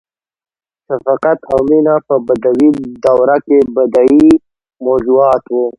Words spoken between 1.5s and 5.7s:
او مینه په بدوي دوره کې بدیعي موضوعات وو.